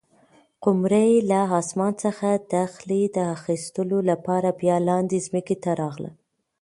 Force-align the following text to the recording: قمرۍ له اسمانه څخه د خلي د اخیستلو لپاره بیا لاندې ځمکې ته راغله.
قمرۍ 0.63 1.11
له 1.31 1.39
اسمانه 1.61 1.97
څخه 2.03 2.29
د 2.51 2.53
خلي 2.73 3.01
د 3.17 3.17
اخیستلو 3.37 3.99
لپاره 4.09 4.49
بیا 4.61 4.77
لاندې 4.87 5.17
ځمکې 5.27 5.55
ته 5.63 5.71
راغله. 5.81 6.11